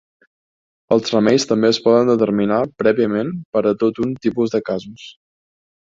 [0.95, 5.05] Els remeis també es poden determinar prèviament per a tot un tipus de casos.